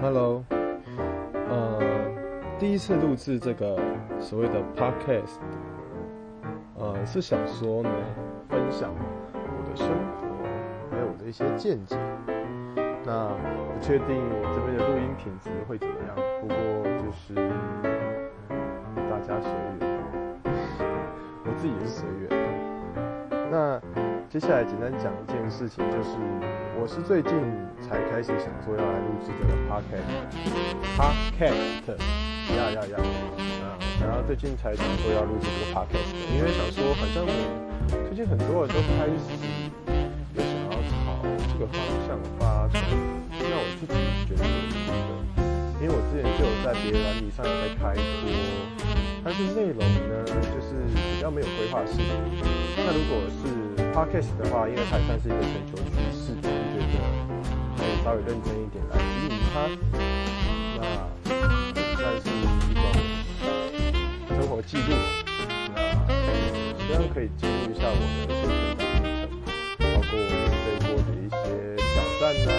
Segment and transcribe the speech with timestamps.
[0.00, 0.44] Hello，
[1.48, 1.80] 呃，
[2.58, 3.78] 第一次录制这个
[4.20, 5.38] 所谓的 Podcast，
[6.78, 7.90] 呃，是想说呢，
[8.48, 8.90] 分享
[9.32, 10.26] 我的生活，
[10.90, 11.96] 还有我的一些见解。
[13.04, 16.56] 那不确定我这边的录音品质会怎么样，不过
[16.98, 17.34] 就是
[19.08, 19.50] 大家随
[19.80, 19.88] 缘，
[21.46, 22.28] 我自己也是随缘。
[23.50, 23.80] 那
[24.28, 26.08] 接下来简单讲一件事情，就是
[26.76, 27.32] 我是最近
[27.80, 31.94] 才开始想说要来录制这个 podcast，podcast，
[32.52, 32.98] 呀呀呀，
[33.62, 37.22] 啊，然后最近才想说要录制这个 podcast，因为想说好像
[38.08, 39.14] 最近很多人都开始
[40.34, 42.82] 有想要朝这个方向发展，
[43.30, 43.94] 那我自己
[44.26, 44.92] 觉得有趣的，
[45.80, 48.26] 因为我之前就有在别的软体上有在开播，
[49.24, 49.78] 但是内容
[50.10, 50.74] 呢就是
[51.14, 52.02] 比较没有规划性。
[52.76, 53.48] 那如果是
[53.96, 57.00] podcast 的话，因为它也算是一个全球趋势，我觉得
[57.78, 59.72] 可以稍微认真一点来经营它。
[60.76, 60.84] 那
[61.72, 62.84] 也算是一种
[64.28, 64.92] 生活记录。
[66.12, 66.12] 那
[66.76, 69.32] 希望可以记录一下我的一些成长历程，
[69.80, 71.40] 包括我面对过的一些
[71.80, 72.52] 挑战啊，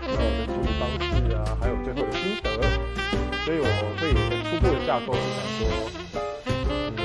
[0.00, 2.48] 那我的处理方式啊，还有最后的心得。
[3.44, 3.68] 所以我
[4.00, 5.60] 会有一个初步的架构，是想说，
[6.96, 7.04] 嗯，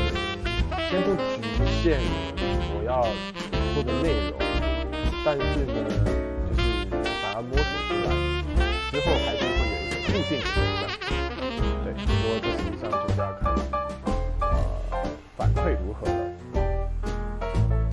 [0.90, 2.39] 先不局限我
[2.90, 3.06] 要。
[3.76, 4.34] 做的内容，
[5.24, 5.74] 但是呢，
[6.50, 6.62] 就是
[7.22, 8.08] 把它摸索出来
[8.90, 10.82] 之后，还是会有一个固定的方向。
[11.86, 13.42] 对，不过这实际上就是要看
[14.42, 14.44] 呃
[15.38, 16.12] 反馈如何了。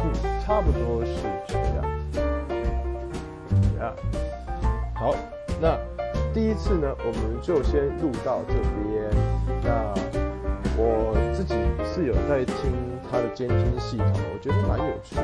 [0.00, 0.02] 嗯，
[0.44, 1.12] 差不多是
[1.47, 1.78] 这个样
[2.11, 2.14] 子。
[3.78, 3.92] 呀，
[4.94, 5.14] 好，
[5.61, 5.78] 那
[6.33, 9.12] 第一次呢，我们就先录到这边。
[9.62, 9.94] 那
[10.77, 11.55] 我自己
[11.97, 12.55] 是有在听
[13.11, 15.22] 他的监听系统，我觉得蛮有趣的。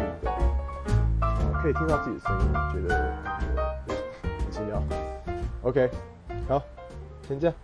[1.61, 3.15] 可以听到自己的声音，觉得
[4.23, 4.83] 很奇妙。
[5.61, 5.91] OK，
[6.49, 6.63] 好，
[7.29, 7.55] 先这样。